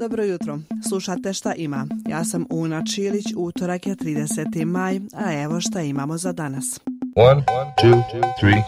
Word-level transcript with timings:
Dobro 0.00 0.24
jutro. 0.24 0.58
Slušate 0.88 1.32
šta 1.32 1.54
ima. 1.54 1.86
Ja 2.08 2.24
sam 2.24 2.46
Una 2.50 2.82
Čilić, 2.94 3.24
utorak 3.36 3.86
je 3.86 3.96
30. 3.96 4.64
maj, 4.64 5.00
a 5.14 5.42
evo 5.42 5.60
šta 5.60 5.80
imamo 5.80 6.18
za 6.18 6.32
danas. 6.32 6.80
One, 7.16 7.42
two, 7.82 8.02
three, 8.40 8.62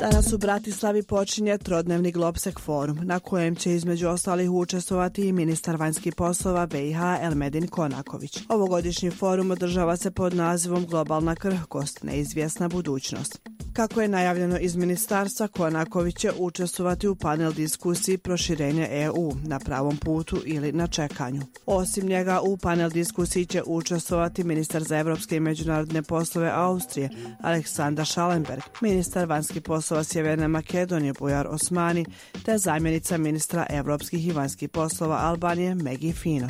Danas 0.00 0.32
u 0.32 0.38
Bratislavi 0.38 1.02
počinje 1.02 1.58
trodnevni 1.58 2.12
Globsek 2.12 2.60
forum, 2.60 2.98
na 3.02 3.18
kojem 3.18 3.54
će 3.54 3.74
između 3.74 4.08
ostalih 4.08 4.50
učestovati 4.50 5.28
i 5.28 5.32
ministar 5.32 5.76
vanjskih 5.76 6.14
poslova 6.14 6.66
BiH 6.66 6.98
Elmedin 7.22 7.66
Konaković. 7.66 8.38
Ovogodišnji 8.48 9.10
forum 9.10 9.50
održava 9.50 9.96
se 9.96 10.10
pod 10.10 10.34
nazivom 10.34 10.86
Globalna 10.86 11.34
krhkost, 11.34 12.02
neizvjesna 12.02 12.68
budućnost. 12.68 13.53
Kako 13.74 14.00
je 14.00 14.08
najavljeno 14.08 14.58
iz 14.58 14.76
ministarstva, 14.76 15.48
Konaković 15.48 16.16
će 16.16 16.32
učestvovati 16.38 17.08
u 17.08 17.16
panel 17.16 17.52
diskusiji 17.52 18.18
proširenja 18.18 18.86
EU 18.90 19.32
na 19.42 19.58
pravom 19.58 19.96
putu 19.96 20.42
ili 20.44 20.72
na 20.72 20.86
čekanju. 20.86 21.42
Osim 21.66 22.06
njega, 22.06 22.40
u 22.40 22.56
panel 22.56 22.90
diskusiji 22.90 23.46
će 23.46 23.62
učestovati 23.66 24.44
ministar 24.44 24.82
za 24.82 24.98
evropske 24.98 25.36
i 25.36 25.40
međunarodne 25.40 26.02
poslove 26.02 26.50
Austrije, 26.54 27.10
Aleksandar 27.42 28.06
Schallenberg, 28.06 28.62
ministar 28.80 29.26
vanjskih 29.26 29.62
poslova 29.62 30.04
Sjeverne 30.04 30.48
Makedonije 30.48 31.12
Bujar 31.12 31.46
Osmani, 31.46 32.04
te 32.44 32.58
zamjenica 32.58 33.18
ministra 33.18 33.66
evropskih 33.70 34.26
i 34.26 34.32
vanjskih 34.32 34.68
poslova 34.68 35.16
Albanije 35.16 35.74
Megi 35.74 36.12
Fino. 36.12 36.48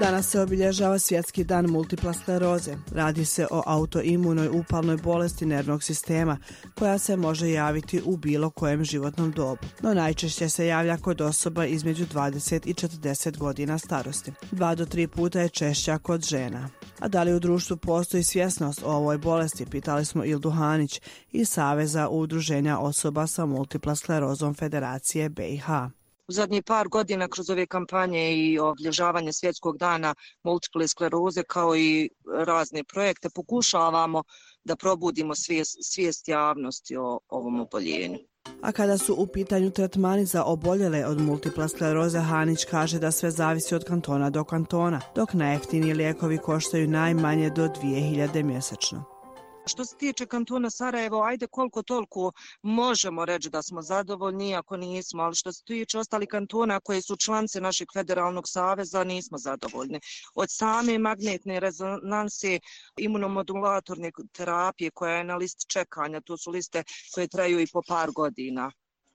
Danas 0.00 0.26
se 0.26 0.40
obilježava 0.40 0.98
svjetski 0.98 1.44
dan 1.44 1.66
multipla 1.70 2.12
skleroze. 2.12 2.76
Radi 2.92 3.24
se 3.24 3.46
o 3.50 3.62
autoimunoj 3.66 4.48
upalnoj 4.48 4.96
bolesti 4.96 5.46
nervnog 5.46 5.82
sistema 5.82 6.38
koja 6.78 6.98
se 6.98 7.16
može 7.16 7.50
javiti 7.50 8.02
u 8.04 8.16
bilo 8.16 8.50
kojem 8.50 8.84
životnom 8.84 9.30
dobu. 9.30 9.60
No 9.80 9.94
najčešće 9.94 10.48
se 10.48 10.66
javlja 10.66 10.96
kod 10.96 11.20
osoba 11.20 11.64
između 11.64 12.06
20 12.06 12.68
i 12.68 12.74
40 12.74 13.38
godina 13.38 13.78
starosti. 13.78 14.32
Dva 14.50 14.74
do 14.74 14.86
tri 14.86 15.06
puta 15.06 15.40
je 15.40 15.48
češća 15.48 15.98
kod 15.98 16.24
žena. 16.24 16.68
A 16.98 17.08
da 17.08 17.22
li 17.22 17.34
u 17.34 17.40
društvu 17.40 17.76
postoji 17.76 18.22
svjesnost 18.22 18.82
o 18.84 18.90
ovoj 18.90 19.18
bolesti, 19.18 19.66
pitali 19.66 20.04
smo 20.04 20.24
Ildu 20.24 20.50
Hanić 20.50 21.00
iz 21.32 21.48
Saveza 21.48 22.08
udruženja 22.08 22.78
osoba 22.78 23.26
sa 23.26 23.46
multipla 23.46 23.94
sklerozom 23.94 24.54
Federacije 24.54 25.28
BiH 25.28 25.68
u 26.28 26.32
zadnjih 26.32 26.62
par 26.66 26.88
godina 26.88 27.28
kroz 27.28 27.50
ove 27.50 27.66
kampanje 27.66 28.36
i 28.36 28.58
oblježavanje 28.58 29.32
svjetskog 29.32 29.78
dana 29.78 30.14
multiple 30.42 30.88
skleroze 30.88 31.42
kao 31.42 31.76
i 31.76 32.10
razne 32.46 32.84
projekte 32.84 33.28
pokušavamo 33.34 34.22
da 34.64 34.76
probudimo 34.76 35.34
svijest, 35.34 35.76
svijest 35.80 36.28
javnosti 36.28 36.96
o 36.96 37.18
ovom 37.28 37.60
oboljenju. 37.60 38.18
A 38.62 38.72
kada 38.72 38.98
su 38.98 39.14
u 39.14 39.26
pitanju 39.26 39.70
tretmani 39.70 40.24
za 40.24 40.44
oboljele 40.44 41.06
od 41.06 41.20
multipla 41.20 41.68
skleroze, 41.68 42.18
Hanić 42.18 42.64
kaže 42.64 42.98
da 42.98 43.10
sve 43.10 43.30
zavisi 43.30 43.74
od 43.74 43.84
kantona 43.84 44.30
do 44.30 44.44
kantona, 44.44 45.00
dok 45.14 45.32
najeftiniji 45.32 45.94
lijekovi 45.94 46.38
koštaju 46.38 46.88
najmanje 46.88 47.50
do 47.50 47.68
2000 47.68 48.42
mjesečno. 48.42 49.17
Što 49.68 49.84
se 49.84 49.96
tiče 49.96 50.26
kantona 50.26 50.70
Sarajevo, 50.70 51.22
ajde 51.22 51.46
koliko 51.46 51.82
toliko 51.82 52.32
možemo 52.62 53.24
reći 53.24 53.50
da 53.50 53.62
smo 53.62 53.82
zadovoljni, 53.82 54.54
ako 54.54 54.76
nismo, 54.76 55.22
ali 55.22 55.34
što 55.34 55.52
se 55.52 55.64
tiče 55.64 55.98
ostali 55.98 56.26
kantona 56.26 56.80
koje 56.80 57.02
su 57.02 57.16
članice 57.16 57.60
našeg 57.60 57.88
federalnog 57.94 58.48
saveza, 58.48 59.04
nismo 59.04 59.38
zadovoljni. 59.38 60.00
Od 60.34 60.48
same 60.50 60.98
magnetne 60.98 61.60
rezonanse 61.60 62.60
imunomodulatorne 62.96 64.10
terapije 64.32 64.90
koja 64.90 65.16
je 65.16 65.24
na 65.24 65.36
listi 65.36 65.66
čekanja, 65.68 66.20
to 66.20 66.36
su 66.36 66.50
liste 66.50 66.82
koje 67.14 67.28
traju 67.28 67.60
i 67.60 67.66
po 67.72 67.82
par 67.88 68.10
godina 68.10 68.70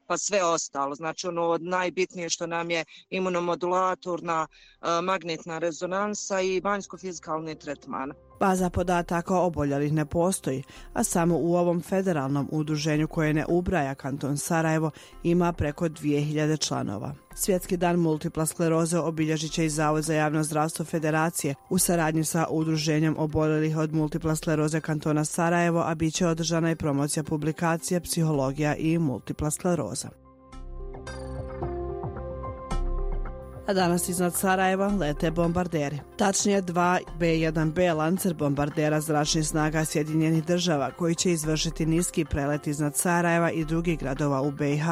pa 0.08 0.18
sve 0.18 0.44
ostalo. 0.44 0.96
Znači 0.96 1.28
ono 1.28 1.44
od 1.44 1.64
najbitnije 1.64 2.30
što 2.30 2.48
nam 2.48 2.72
je 2.72 2.86
imunomodulatorna 3.10 4.48
e, 4.48 5.02
magnetna 5.02 5.60
rezonansa 5.60 6.42
i 6.42 6.62
banjsko-fizikalni 6.62 7.56
tretman. 7.60 8.12
Baza 8.40 8.70
podataka 8.70 9.40
oboljelih 9.40 9.94
ne 9.94 10.06
postoji, 10.06 10.64
a 10.94 11.04
samo 11.04 11.38
u 11.38 11.56
ovom 11.56 11.82
federalnom 11.82 12.50
udruženju 12.52 13.08
koje 13.08 13.34
ne 13.34 13.46
ubraja 13.48 13.96
kanton 13.96 14.38
Sarajevo 14.38 14.92
ima 15.24 15.54
preko 15.54 15.86
2000 15.90 16.68
članova. 16.68 17.14
Svjetski 17.36 17.78
dan 17.78 18.00
multipla 18.00 18.46
skleroze 18.46 19.00
obilježit 19.00 19.52
će 19.52 19.66
i 19.66 19.70
Zavod 19.70 20.04
za 20.04 20.14
javno 20.14 20.44
zdravstvo 20.44 20.86
federacije 20.86 21.56
u 21.70 21.78
saradnji 21.78 22.24
sa 22.24 22.48
udruženjem 22.50 23.16
oboljelih 23.18 23.78
od 23.78 23.94
multipla 23.94 24.36
skleroze 24.36 24.82
kantona 24.82 25.26
Sarajevo, 25.26 25.84
a 25.86 25.96
bit 25.96 26.14
će 26.14 26.28
održana 26.28 26.72
i 26.72 26.76
promocija 26.76 27.24
publikacije 27.24 28.02
Psihologija 28.02 28.76
i 28.76 28.98
multipla 28.98 29.52
skleroza. 29.52 30.23
A 33.68 33.74
danas 33.74 34.10
iznad 34.10 34.34
Sarajeva 34.34 34.88
lete 34.88 35.32
bombarderi. 35.32 36.00
Tačnije 36.18 36.62
2 36.62 37.00
B-1B 37.20 37.96
lancer 37.96 38.34
bombardera 38.34 39.02
zračnih 39.02 39.48
snaga 39.48 39.86
Sjedinjenih 39.86 40.46
država 40.46 40.92
koji 40.92 41.16
će 41.16 41.32
izvršiti 41.32 41.86
niski 41.86 42.26
prelet 42.26 42.68
iznad 42.68 42.96
Sarajeva 42.96 43.52
i 43.52 43.66
drugih 43.66 44.00
gradova 44.00 44.42
u 44.42 44.52
BiH 44.52 44.86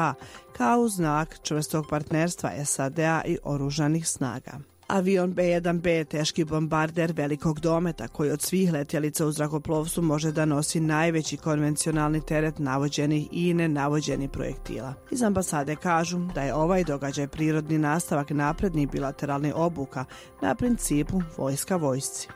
kao 0.56 0.88
znak 0.88 1.38
čvrstog 1.42 1.86
partnerstva 1.90 2.64
SAD-a 2.64 3.22
i 3.26 3.38
oružanih 3.42 4.08
snaga. 4.08 4.52
Avion 4.92 5.32
B-1B 5.32 5.86
je 5.86 6.04
teški 6.04 6.44
bombarder 6.44 7.12
velikog 7.16 7.60
dometa 7.60 8.08
koji 8.08 8.30
od 8.30 8.42
svih 8.42 8.72
letjelica 8.72 9.26
u 9.26 9.32
zrakoplovstvu 9.32 10.02
može 10.02 10.32
da 10.32 10.44
nosi 10.44 10.80
najveći 10.80 11.36
konvencionalni 11.36 12.20
teret 12.20 12.58
navođenih 12.58 13.28
i 13.30 13.54
nenavođenih 13.54 14.30
projektila. 14.30 14.94
Iz 15.10 15.22
ambasade 15.22 15.76
kažu 15.76 16.18
da 16.34 16.42
je 16.42 16.54
ovaj 16.54 16.84
događaj 16.84 17.28
prirodni 17.28 17.78
nastavak 17.78 18.30
naprednih 18.30 18.90
bilateralnih 18.90 19.56
obuka 19.56 20.04
na 20.42 20.54
principu 20.54 21.22
vojska 21.36 21.76
vojsci. 21.76 22.28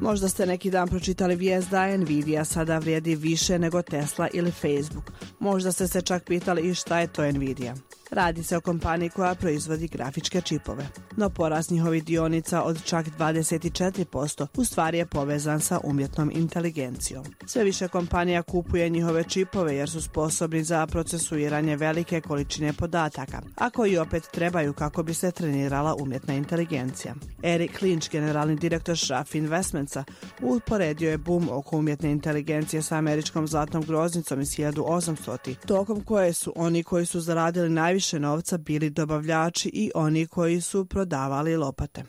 Možda 0.00 0.28
ste 0.28 0.46
neki 0.46 0.70
dan 0.70 0.88
pročitali 0.88 1.36
vijest 1.36 1.70
da 1.70 1.96
Nvidia 1.96 2.44
sada 2.44 2.78
vrijedi 2.78 3.14
više 3.14 3.58
nego 3.58 3.82
Tesla 3.82 4.28
ili 4.32 4.50
Facebook. 4.50 5.12
Možda 5.38 5.72
ste 5.72 5.88
se 5.88 6.02
čak 6.02 6.24
pitali 6.24 6.62
i 6.62 6.74
šta 6.74 7.00
je 7.00 7.06
to 7.06 7.32
Nvidia. 7.32 7.74
Radi 8.10 8.42
se 8.42 8.56
o 8.56 8.60
kompaniji 8.60 9.10
koja 9.10 9.34
proizvodi 9.34 9.88
grafičke 9.88 10.40
čipove. 10.40 10.86
No 11.16 11.30
porast 11.30 11.70
njihovi 11.70 12.00
dionica 12.00 12.62
od 12.62 12.84
čak 12.84 13.06
24% 13.18 14.46
u 14.56 14.64
stvari 14.64 14.98
je 14.98 15.06
povezan 15.06 15.60
sa 15.60 15.80
umjetnom 15.84 16.30
inteligencijom. 16.34 17.24
Sve 17.46 17.64
više 17.64 17.88
kompanija 17.88 18.42
kupuje 18.42 18.88
njihove 18.88 19.24
čipove 19.24 19.76
jer 19.76 19.90
su 19.90 20.02
sposobni 20.02 20.64
za 20.64 20.86
procesuiranje 20.86 21.76
velike 21.76 22.20
količine 22.20 22.72
podataka, 22.72 23.42
a 23.56 23.70
koji 23.70 23.98
opet 23.98 24.28
trebaju 24.32 24.72
kako 24.72 25.02
bi 25.02 25.14
se 25.14 25.30
trenirala 25.30 25.94
umjetna 25.94 26.34
inteligencija. 26.34 27.14
Eric 27.42 27.72
Lynch, 27.80 28.10
generalni 28.12 28.56
direktor 28.56 28.98
Schaff 28.98 29.34
Investmentsa, 29.34 30.04
uporedio 30.42 31.10
je 31.10 31.18
boom 31.18 31.48
oko 31.52 31.76
umjetne 31.76 32.10
inteligencije 32.10 32.82
sa 32.82 32.96
američkom 32.96 33.46
zlatnom 33.46 33.82
groznicom 33.82 34.40
iz 34.40 34.48
1800. 34.48 35.54
tokom 35.66 36.04
koje 36.04 36.32
su 36.32 36.52
oni 36.56 36.82
koji 36.82 37.06
su 37.06 37.20
zaradili 37.20 37.70
najviše 37.70 37.99
najviše 38.00 38.20
novca 38.20 38.58
bili 38.58 38.90
dobavljači 38.90 39.70
i 39.72 39.90
oni 39.94 40.26
koji 40.26 40.60
su 40.60 40.84
prodavali 40.84 41.56
lopate. 41.56 42.02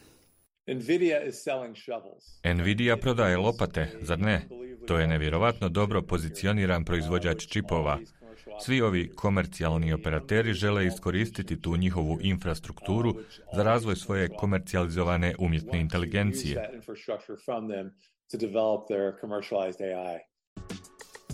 Nvidia 2.55 2.97
prodaje 2.97 3.37
lopate, 3.37 3.87
zar 4.01 4.19
ne? 4.19 4.47
To 4.87 4.97
je 4.99 5.07
nevjerovatno 5.07 5.69
dobro 5.69 6.01
pozicioniran 6.01 6.85
proizvođač 6.85 7.47
čipova. 7.47 7.99
Svi 8.61 8.81
ovi 8.81 9.11
komercijalni 9.15 9.93
operateri 9.93 10.53
žele 10.53 10.85
iskoristiti 10.85 11.61
tu 11.61 11.77
njihovu 11.77 12.17
infrastrukturu 12.21 13.15
za 13.53 13.63
razvoj 13.63 13.95
svoje 13.95 14.27
komercijalizovane 14.27 15.35
umjetne 15.39 15.79
inteligencije. 15.79 16.69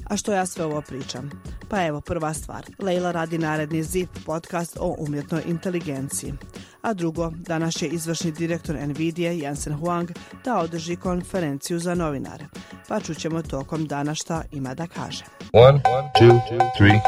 A 0.10 0.18
što 0.18 0.34
ja 0.34 0.46
sve 0.46 0.66
ovo 0.66 0.82
pričam? 0.82 1.32
Pa 1.70 1.86
evo, 1.86 2.02
prva 2.02 2.34
stvar. 2.34 2.66
Leila 2.80 3.12
radi 3.12 3.38
naredni 3.38 3.84
ZIP 3.84 4.10
podcast 4.26 4.78
o 4.80 4.96
umjetnoj 5.00 5.42
inteligenciji. 5.48 6.34
A 6.82 6.94
drugo, 6.94 7.32
danas 7.36 7.74
će 7.74 7.88
izvršni 7.88 8.32
direktor 8.32 8.76
NVIDIA 8.76 9.32
Jensen 9.32 9.74
Huang 9.74 10.12
da 10.46 10.58
održi 10.58 10.96
konferenciju 10.96 11.80
za 11.80 11.96
novinare. 11.96 12.46
Pa 12.88 13.00
čućemo 13.00 13.42
tokom 13.42 13.86
dana 13.86 14.16
šta 14.16 14.44
ima 14.52 14.74
da 14.74 14.88
kaže. 14.88 15.24
One, 15.54 15.82
two, 16.20 16.40
three, 16.78 17.00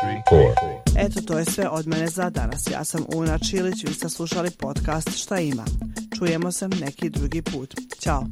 Eto, 0.98 1.22
to 1.22 1.40
je 1.40 1.46
sve 1.46 1.70
od 1.70 1.88
mene 1.88 2.08
za 2.08 2.30
danas. 2.30 2.68
Ja 2.72 2.84
sam 2.84 3.06
Una 3.16 3.38
Čilić, 3.38 3.84
vi 3.84 3.94
ste 3.94 4.10
slušali 4.10 4.52
podcast 4.52 5.18
Šta 5.18 5.40
ima. 5.40 5.66
Čujemo 6.18 6.52
se 6.52 6.68
neki 6.68 7.10
drugi 7.10 7.42
put. 7.42 7.76
Ćao. 8.00 8.24